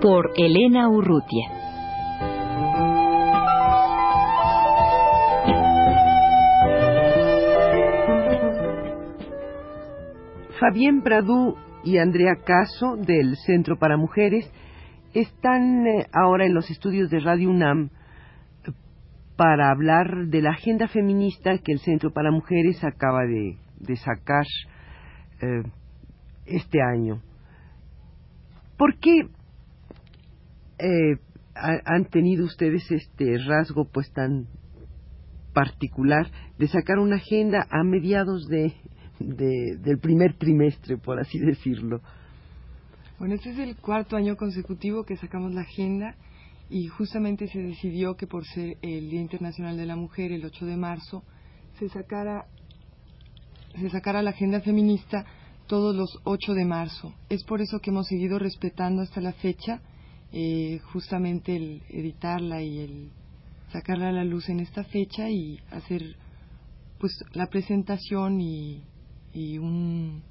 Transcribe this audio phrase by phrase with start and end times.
[0.00, 1.48] Por Elena Urrutia.
[10.60, 14.48] Fabián Pradú y Andrea Caso del Centro para Mujeres
[15.14, 17.90] están eh, ahora en los estudios de Radio UNAM
[19.36, 24.44] para hablar de la agenda feminista que el Centro para Mujeres acaba de, sacar
[25.40, 25.62] eh,
[26.46, 27.20] este año.
[28.76, 29.28] ¿Por qué
[30.78, 31.18] eh,
[31.54, 34.46] han tenido ustedes este rasgo pues tan
[35.52, 38.74] particular de sacar una agenda a mediados de,
[39.18, 42.00] del primer trimestre, por así decirlo?
[43.18, 46.14] Bueno, este es el cuarto año consecutivo que sacamos la agenda
[46.70, 50.66] y justamente se decidió que por ser el Día Internacional de la Mujer, el 8
[50.66, 51.24] de marzo,
[51.78, 52.46] se sacara,
[53.74, 55.24] se sacara la agenda feminista
[55.66, 57.14] todos los 8 de marzo.
[57.28, 59.80] Es por eso que hemos seguido respetando hasta la fecha
[60.32, 63.10] eh, justamente el editarla y el
[63.72, 66.02] sacarla a la luz en esta fecha y hacer
[66.98, 68.82] pues la presentación y,
[69.32, 70.22] y un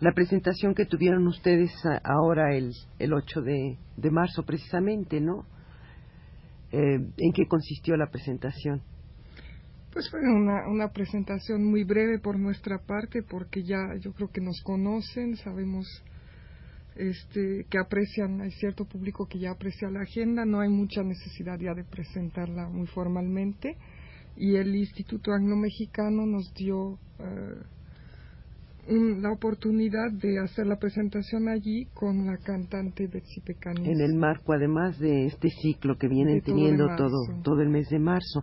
[0.00, 1.72] la presentación que tuvieron ustedes
[2.04, 5.44] ahora el, el 8 de, de marzo precisamente, ¿no?
[6.72, 8.82] Eh, ¿En qué consistió la presentación?
[9.92, 14.40] Pues fue una, una presentación muy breve por nuestra parte porque ya yo creo que
[14.40, 15.86] nos conocen, sabemos
[16.96, 21.58] este, que aprecian, hay cierto público que ya aprecia la agenda, no hay mucha necesidad
[21.58, 23.76] ya de presentarla muy formalmente
[24.36, 27.62] y el Instituto Anglo-Mexicano nos dio eh,
[28.88, 33.86] la oportunidad de hacer la presentación allí con la cantante Betsy Pecanis.
[33.86, 37.98] En el marco, además de este ciclo que vienen teniendo todo, todo, el mes de
[37.98, 38.42] marzo.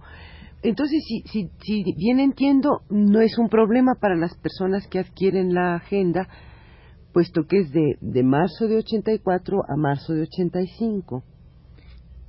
[0.63, 5.53] Entonces, si, si, si bien entiendo, no es un problema para las personas que adquieren
[5.53, 6.27] la agenda,
[7.13, 11.23] puesto que es de, de marzo de 84 a marzo de 85.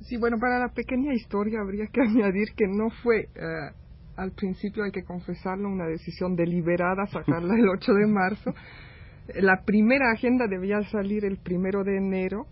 [0.02, 3.70] Sí, bueno, para la pequeña historia habría que añadir que no fue eh,
[4.18, 8.52] al principio hay que confesarlo, una decisión deliberada sacarla el 8 de marzo.
[9.34, 12.46] La primera agenda debía salir el primero de enero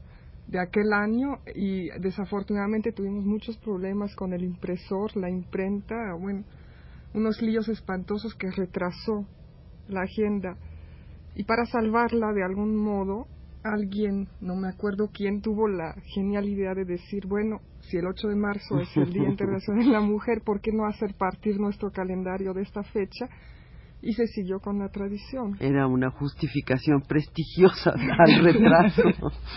[0.46, 6.44] de aquel año y desafortunadamente tuvimos muchos problemas con el impresor, la imprenta, bueno,
[7.14, 9.26] unos líos espantosos que retrasó
[9.88, 10.56] la agenda.
[11.36, 13.26] Y para salvarla de algún modo,
[13.62, 18.28] alguien, no me acuerdo quién, tuvo la genial idea de decir, bueno, si el 8
[18.28, 21.90] de marzo es el Día Internacional de la Mujer, ¿por qué no hacer partir nuestro
[21.90, 23.26] calendario de esta fecha?
[24.00, 25.56] Y se siguió con la tradición.
[25.60, 29.02] Era una justificación prestigiosa al retraso.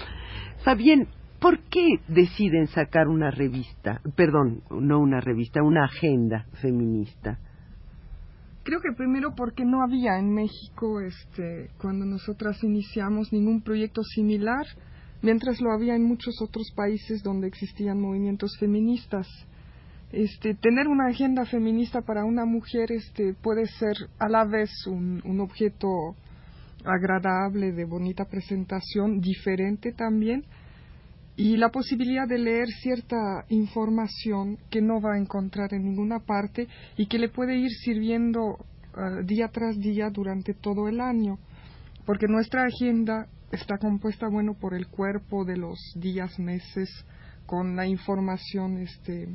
[0.65, 1.07] Fabián,
[1.39, 7.39] ¿por qué deciden sacar una revista, perdón, no una revista, una agenda feminista?
[8.63, 14.65] Creo que primero porque no había en México, este, cuando nosotras iniciamos, ningún proyecto similar
[15.21, 19.27] mientras lo había en muchos otros países donde existían movimientos feministas.
[20.11, 25.21] Este, tener una agenda feminista para una mujer este, puede ser a la vez un,
[25.23, 26.15] un objeto
[26.83, 30.45] agradable, de bonita presentación, diferente también,
[31.39, 36.67] y la posibilidad de leer cierta información que no va a encontrar en ninguna parte
[36.97, 38.57] y que le puede ir sirviendo
[38.93, 41.39] ah, día tras día durante todo el año,
[42.05, 46.89] porque nuestra agenda está compuesta, bueno, por el cuerpo de los días, meses,
[47.45, 49.29] con la información este,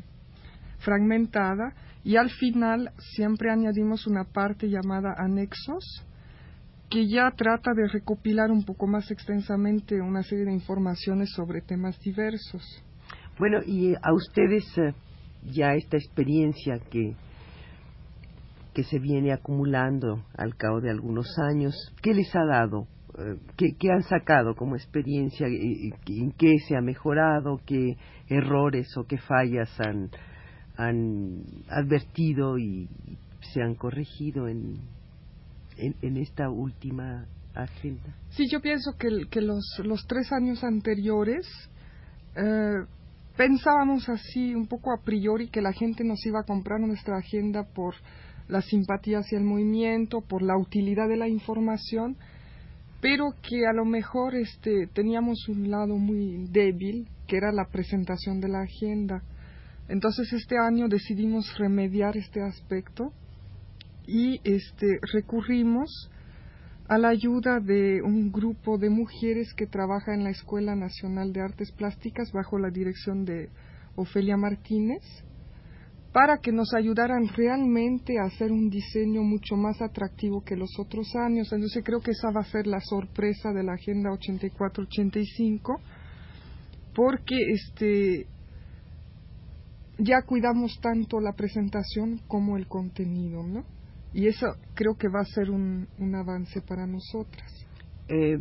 [0.81, 6.05] fragmentada y al final siempre añadimos una parte llamada anexos
[6.91, 11.99] que ya trata de recopilar un poco más extensamente una serie de informaciones sobre temas
[12.01, 12.63] diversos.
[13.39, 14.95] Bueno, y a ustedes eh,
[15.51, 17.15] ya esta experiencia que
[18.75, 23.93] que se viene acumulando al cabo de algunos años, ¿qué les ha dado eh, ¿qué,
[23.93, 25.47] han sacado como experiencia?
[25.47, 27.61] ¿En qué se ha mejorado?
[27.65, 27.97] ¿Qué
[28.29, 30.11] errores o qué fallas han,
[30.77, 32.89] han advertido y
[33.53, 34.81] se han corregido en,
[35.77, 38.17] en, esta última agenda?
[38.31, 41.47] Sí, yo pienso que, que los, los tres años anteriores
[42.37, 42.85] eh,
[43.37, 47.65] pensábamos así un poco a priori que la gente nos iba a comprar nuestra agenda
[47.65, 47.95] por
[48.49, 52.17] la simpatía hacia el movimiento, por la utilidad de la información,
[53.01, 58.41] pero que a lo mejor este, teníamos un lado muy débil, que era la presentación
[58.41, 59.23] de la agenda.
[59.89, 63.13] Entonces este año decidimos remediar este aspecto
[64.07, 66.11] y este, recurrimos
[66.89, 71.41] a la ayuda de un grupo de mujeres que trabaja en la Escuela Nacional de
[71.41, 73.49] Artes Plásticas bajo la dirección de
[73.97, 75.03] Ofelia Martínez
[76.13, 81.09] para que nos ayudaran realmente a hacer un diseño mucho más atractivo que los otros
[81.17, 81.53] años.
[81.53, 85.81] Entonces creo que esa va a ser la sorpresa de la Agenda 84-85
[86.95, 88.29] porque este
[89.99, 93.65] ya cuidamos tanto la presentación como el contenido, ¿no?
[94.15, 97.53] Y eso creo que va a ser un, un avance para nosotras.
[98.09, 98.39] Eh,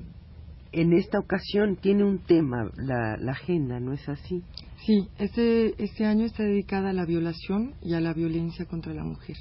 [0.72, 4.44] en esta ocasión tiene un tema la, la, agenda, ¿no es así?
[4.86, 9.04] Sí, este, este año está dedicada a la violación y a la violencia contra la
[9.04, 9.36] mujer.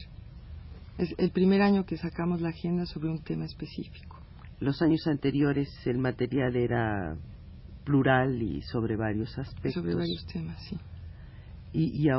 [0.98, 4.18] Es el primer año que sacamos la agenda sobre un tema específico.
[4.58, 7.16] Los años anteriores el material era
[7.84, 9.82] plural y sobre varios aspectos.
[9.82, 10.78] Sobre varios temas, sí.
[11.72, 12.10] Y, y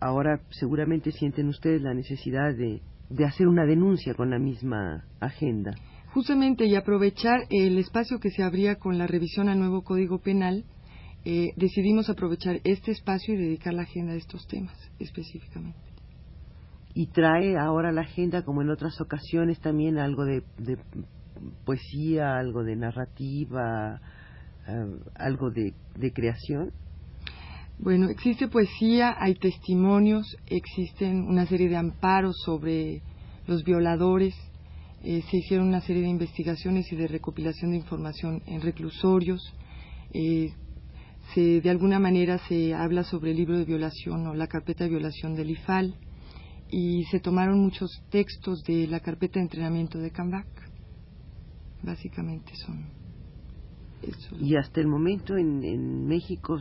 [0.00, 5.72] ahora seguramente sienten ustedes la necesidad de de hacer una denuncia con la misma agenda.
[6.12, 10.64] Justamente y aprovechar el espacio que se abría con la revisión al nuevo Código Penal,
[11.24, 15.78] eh, decidimos aprovechar este espacio y dedicar la agenda a estos temas específicamente.
[16.94, 20.44] Y trae ahora la agenda, como en otras ocasiones, también algo de,
[21.64, 24.00] poesía, algo de narrativa,
[24.68, 24.86] eh,
[25.16, 26.72] algo de, de creación.
[27.78, 33.02] Bueno, existe poesía, hay testimonios, existen una serie de amparos sobre
[33.46, 34.34] los violadores,
[35.02, 39.42] eh, se hicieron una serie de investigaciones y de recopilación de información en reclusorios,
[40.12, 40.52] eh,
[41.34, 44.90] se, de alguna manera se habla sobre el libro de violación o la carpeta de
[44.90, 45.96] violación del IFAL
[46.70, 50.46] y se tomaron muchos textos de la carpeta de entrenamiento de Cambac.
[51.82, 52.84] Básicamente son.
[54.02, 54.36] Eso.
[54.38, 56.58] Y hasta el momento en, en México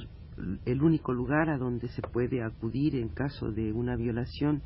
[0.66, 4.62] el único lugar a donde se puede acudir en caso de una violación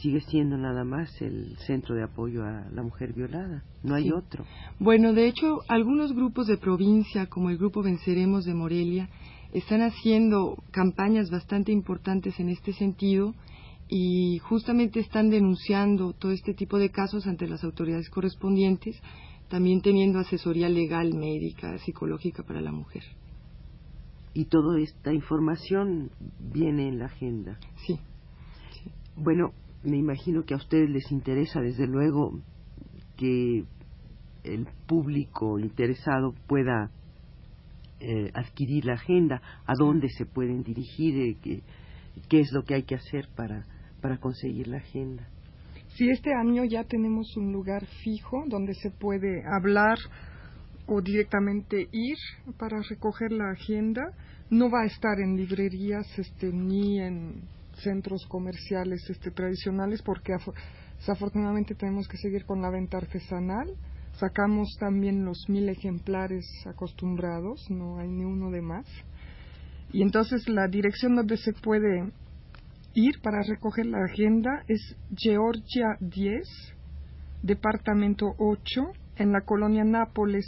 [0.00, 4.44] sigue siendo nada más el centro de apoyo a la mujer violada, no hay otro.
[4.78, 9.08] Bueno, de hecho, algunos grupos de provincia, como el grupo Venceremos de Morelia,
[9.52, 13.34] están haciendo campañas bastante importantes en este sentido
[13.88, 19.00] y justamente están denunciando todo este tipo de casos ante las autoridades correspondientes,
[19.48, 23.02] también teniendo asesoría legal, médica, psicológica para la mujer
[24.34, 27.58] y toda esta información viene en la agenda.
[27.86, 27.98] Sí.
[29.16, 29.52] Bueno,
[29.82, 32.40] me imagino que a ustedes les interesa, desde luego,
[33.16, 33.64] que
[34.44, 36.90] el público interesado pueda
[38.00, 41.62] eh, adquirir la agenda, a dónde se pueden dirigir, eh, qué,
[42.28, 43.64] qué es lo que hay que hacer para,
[44.00, 45.28] para conseguir la agenda.
[45.96, 49.98] Sí, este año ya tenemos un lugar fijo donde se puede hablar
[50.88, 52.16] o directamente ir
[52.58, 54.12] para recoger la agenda.
[54.50, 57.42] No va a estar en librerías este, ni en
[57.82, 60.32] centros comerciales este, tradicionales porque
[60.98, 63.68] desafortunadamente tenemos que seguir con la venta artesanal.
[64.14, 68.86] Sacamos también los mil ejemplares acostumbrados, no hay ni uno de más.
[69.92, 72.10] Y entonces la dirección donde se puede
[72.94, 76.42] ir para recoger la agenda es Georgia 10,
[77.42, 80.46] departamento 8, en la colonia Nápoles,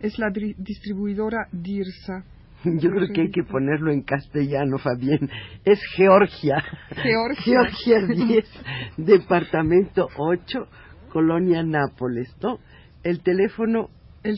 [0.00, 2.24] es la distribuidora DIRSA.
[2.64, 5.30] Yo creo que hay que ponerlo en castellano, Fabián.
[5.64, 6.62] Es Georgia.
[6.90, 7.64] Georgia.
[7.84, 8.44] Georgia 10,
[8.98, 10.68] departamento 8,
[11.10, 12.58] Colonia Nápoles, ¿no?
[13.02, 13.88] El teléfono.
[14.22, 14.36] El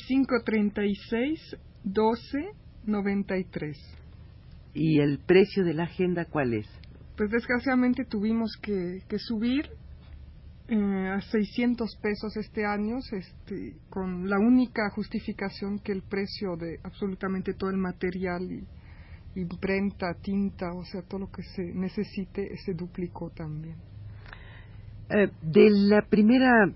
[1.84, 3.76] 536-1293.
[4.74, 6.68] ¿Y el precio de la agenda cuál es?
[7.16, 9.68] Pues desgraciadamente tuvimos que, que subir
[10.72, 17.54] a 600 pesos este año, este, con la única justificación que el precio de absolutamente
[17.54, 18.66] todo el material y
[19.40, 23.76] imprenta, tinta, o sea, todo lo que se necesite, se duplicó también.
[25.10, 26.72] Eh, de la primera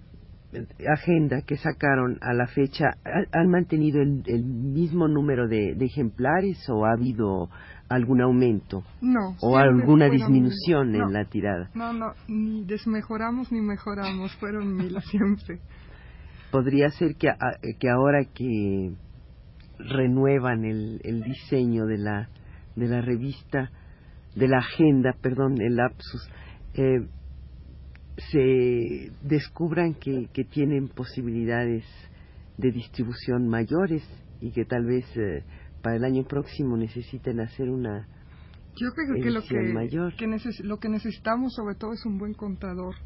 [0.88, 2.96] agenda que sacaron a la fecha,
[3.32, 7.50] ¿han mantenido el, mismo número de, ejemplares o ha habido
[7.88, 8.82] algún aumento?
[9.00, 9.36] No.
[9.40, 11.70] ¿O alguna disminución en la tirada?
[11.74, 15.60] No, no, ni desmejoramos ni mejoramos, fueron mil siempre.
[16.50, 17.28] Podría ser que,
[17.78, 18.92] que ahora que
[19.78, 22.28] renuevan el, el diseño de la,
[22.76, 23.70] de la revista,
[24.34, 26.28] de la agenda, perdón, el lapsus,
[26.74, 27.06] eh,
[28.30, 31.84] se descubran que, que, tienen posibilidades
[32.56, 34.02] de distribución mayores
[34.40, 35.42] y que tal vez eh,
[35.86, 38.08] para el año próximo necesiten hacer una
[38.74, 40.12] yo creo que lo que, mayor.
[40.64, 42.96] lo que necesitamos sobre todo es un buen contador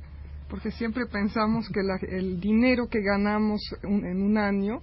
[0.49, 1.81] porque siempre pensamos que
[2.17, 4.81] el dinero que ganamos en un año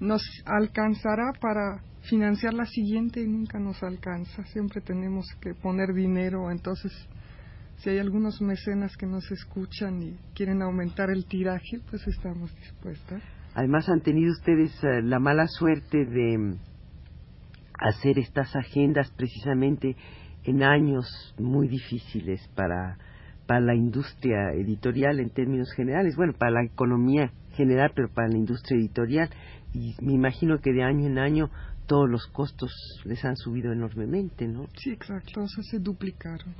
[0.00, 4.44] nos alcanzará para financiar la siguiente y nunca nos alcanza.
[4.44, 6.92] Siempre tenemos que poner dinero, entonces
[7.78, 13.22] si hay algunos mecenas que nos escuchan y quieren aumentar el tiraje, pues estamos dispuestas.
[13.54, 16.56] Además han tenido ustedes eh, la mala suerte de
[17.80, 19.96] hacer estas agendas precisamente
[20.44, 22.98] en años muy difíciles para,
[23.46, 28.38] para la industria editorial en términos generales, bueno, para la economía general, pero para la
[28.38, 29.30] industria editorial.
[29.72, 31.50] Y me imagino que de año en año
[31.86, 32.72] todos los costos
[33.04, 34.66] les han subido enormemente, ¿no?
[34.76, 36.54] Sí, exacto, o sea, se duplicaron.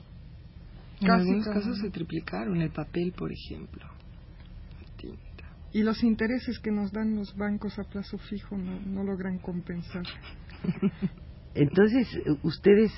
[1.00, 3.86] En algunos casos se triplicaron, el papel, por ejemplo.
[5.72, 10.02] Y los intereses que nos dan los bancos a plazo fijo no, no logran compensar.
[11.54, 12.06] Entonces,
[12.42, 12.92] ustedes,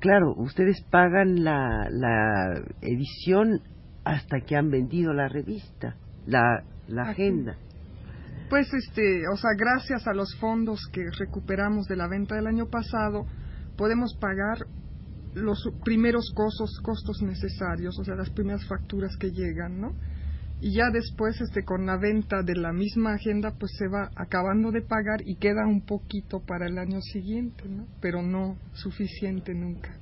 [0.00, 3.60] claro, ustedes pagan la, la edición
[4.04, 7.56] hasta que han vendido la revista, la, la agenda.
[8.48, 12.66] Pues, este, o sea, gracias a los fondos que recuperamos de la venta del año
[12.66, 13.26] pasado,
[13.76, 14.66] podemos pagar
[15.34, 19.92] los primeros costos, costos necesarios, o sea, las primeras facturas que llegan, ¿no?
[20.62, 24.70] Y ya después este con la venta de la misma agenda pues se va acabando
[24.70, 27.88] de pagar y queda un poquito para el año siguiente ¿no?
[28.00, 29.98] pero no suficiente nunca.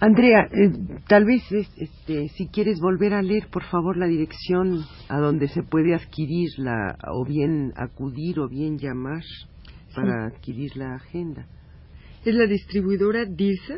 [0.00, 0.72] Andrea eh,
[1.06, 5.62] tal vez este, si quieres volver a leer por favor la dirección a donde se
[5.62, 9.22] puede adquirir la o bien acudir o bien llamar
[9.94, 11.46] para adquirir la agenda.
[12.24, 13.76] Es la distribuidora DIRSA.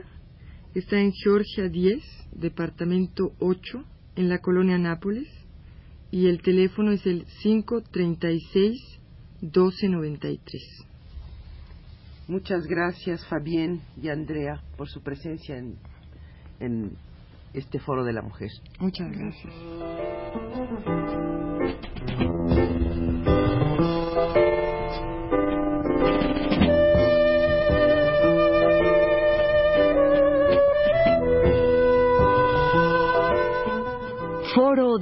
[0.74, 3.84] Está en Georgia 10 departamento 8
[4.16, 5.28] en la colonia Nápoles
[6.10, 7.26] y el teléfono es el
[9.42, 10.40] 536-1293.
[12.28, 15.76] Muchas gracias Fabián y Andrea por su presencia en,
[16.60, 16.96] en
[17.52, 18.50] este foro de la mujer.
[18.80, 19.52] Muchas gracias.